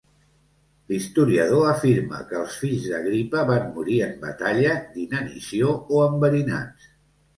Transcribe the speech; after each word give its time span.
L'historiador 0.91 1.67
afirma 1.73 2.21
que 2.31 2.39
els 2.39 2.57
fills 2.63 2.87
d'Agripa 2.93 3.43
van 3.51 3.69
morir 3.75 3.99
en 4.07 4.17
batalla, 4.27 4.75
d'inanició 4.97 5.77
o 5.99 6.05
enverinats. 6.11 6.91